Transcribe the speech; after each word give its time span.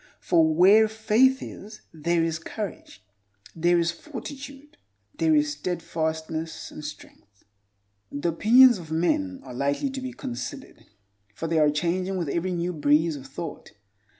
For 0.19 0.51
where 0.51 0.87
faith 0.87 1.43
is 1.43 1.81
there 1.93 2.23
is 2.23 2.39
courage, 2.39 3.03
there 3.55 3.77
is 3.77 3.91
fortitude, 3.91 4.75
there 5.19 5.35
is 5.35 5.51
steadfastness 5.51 6.71
and 6.71 6.83
strength. 6.83 7.45
The 8.11 8.29
opinions 8.29 8.79
of 8.79 8.89
men 8.89 9.41
are 9.43 9.53
lightly 9.53 9.91
to 9.91 10.01
be 10.01 10.11
considered, 10.13 10.87
for 11.35 11.45
they 11.47 11.59
are 11.59 11.69
changing 11.69 12.17
with 12.17 12.29
every 12.29 12.51
new 12.51 12.73
breeze 12.73 13.15
of 13.15 13.27
thought. 13.27 13.73